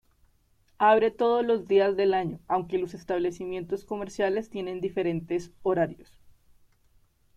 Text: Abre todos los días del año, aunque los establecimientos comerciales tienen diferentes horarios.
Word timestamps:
Abre 0.79 1.11
todos 1.11 1.45
los 1.45 1.67
días 1.67 1.95
del 1.95 2.15
año, 2.15 2.39
aunque 2.47 2.79
los 2.79 2.95
establecimientos 2.95 3.85
comerciales 3.85 4.49
tienen 4.49 4.81
diferentes 4.81 5.51
horarios. 5.61 6.19